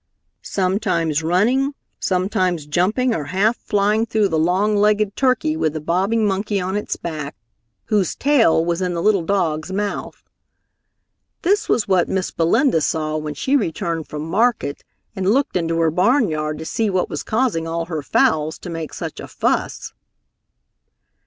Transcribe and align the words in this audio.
Sometimes 0.41 1.21
running, 1.21 1.75
sometimes 1.99 2.65
jumping 2.65 3.13
or 3.13 3.25
half 3.25 3.55
flying 3.57 3.99
went 4.11 4.31
the 4.31 4.39
long 4.39 4.75
legged 4.75 5.15
turkey 5.15 5.55
with 5.55 5.73
the 5.73 5.79
bobbing 5.79 6.25
monkey 6.25 6.59
on 6.59 6.75
its 6.75 6.95
back, 6.95 7.35
whose 7.85 8.15
tail 8.15 8.65
was 8.65 8.81
in 8.81 8.95
the 8.95 9.01
little 9.03 9.21
dog's 9.21 9.71
mouth. 9.71 10.23
This 11.43 11.69
was 11.69 11.87
what 11.87 12.09
Miss 12.09 12.31
Belinda 12.31 12.81
saw 12.81 13.15
when 13.15 13.35
she 13.35 13.55
returned 13.55 14.07
from 14.07 14.23
market 14.23 14.83
and 15.15 15.29
looked 15.31 15.55
into 15.55 15.79
her 15.81 15.91
barnyard 15.91 16.57
to 16.57 16.65
see 16.65 16.89
what 16.89 17.07
was 17.07 17.21
causing 17.21 17.67
all 17.67 17.85
her 17.85 18.01
fowls 18.01 18.57
to 18.57 18.71
make 18.71 18.95
such 18.95 19.19
a 19.19 19.27
fuss. 19.27 19.93